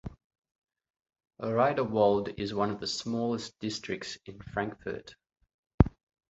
Riederwald 1.39 2.39
is 2.39 2.55
one 2.55 2.71
of 2.71 2.79
the 2.79 2.87
smallest 2.87 3.59
districts 3.59 4.17
in 4.25 4.39
Frankfurt. 4.41 5.13